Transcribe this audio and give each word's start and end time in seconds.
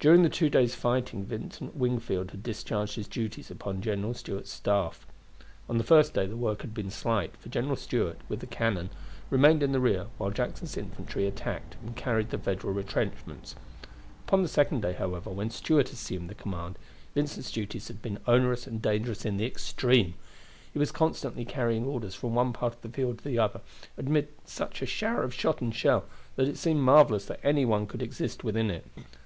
During 0.00 0.22
the 0.22 0.30
two 0.30 0.48
days' 0.48 0.74
fighting 0.74 1.26
Vincent 1.26 1.76
Wingfield 1.76 2.30
had 2.30 2.42
discharged 2.42 2.94
his 2.96 3.06
duties 3.06 3.50
upon 3.50 3.82
General 3.82 4.14
Stuart's 4.14 4.50
staff. 4.50 5.06
On 5.68 5.76
the 5.76 5.84
first 5.84 6.14
day 6.14 6.24
the 6.24 6.38
work 6.38 6.62
had 6.62 6.72
been 6.72 6.88
slight, 6.90 7.36
for 7.36 7.50
General 7.50 7.76
Stuart, 7.76 8.16
with 8.30 8.40
the 8.40 8.46
cannon, 8.46 8.88
remained 9.28 9.62
in 9.62 9.72
the 9.72 9.78
rear, 9.78 10.06
while 10.16 10.30
Jackson's 10.30 10.78
infantry 10.78 11.26
attacked 11.26 11.76
and 11.82 11.94
carried 11.94 12.30
the 12.30 12.38
Federal 12.38 12.72
retrenchments. 12.72 13.54
Upon 14.26 14.40
the 14.40 14.48
second 14.48 14.80
day, 14.80 14.94
however, 14.94 15.28
when 15.28 15.50
Stuart 15.50 15.92
assumed 15.92 16.30
the 16.30 16.34
command, 16.34 16.78
Vincent's 17.14 17.52
duties 17.52 17.88
had 17.88 18.00
been 18.00 18.20
onerous 18.26 18.66
and 18.66 18.80
dangerous 18.80 19.26
in 19.26 19.36
the 19.36 19.44
extreme. 19.44 20.14
He 20.72 20.78
was 20.78 20.90
constantly 20.92 21.44
carrying 21.44 21.84
orders 21.84 22.14
from 22.14 22.34
one 22.34 22.54
part 22.54 22.76
of 22.76 22.80
the 22.80 22.88
field 22.88 23.18
to 23.18 23.24
the 23.24 23.38
other, 23.38 23.60
amid 23.98 24.28
such 24.46 24.80
a 24.80 24.86
shower 24.86 25.22
of 25.24 25.34
shot 25.34 25.60
and 25.60 25.74
shell 25.74 26.06
that 26.36 26.48
it 26.48 26.56
seemed 26.56 26.80
marvelous 26.80 27.26
that 27.26 27.38
any 27.42 27.66
one 27.66 27.86
could 27.86 28.00
exist 28.00 28.42
within 28.42 28.70
it. 28.70 28.86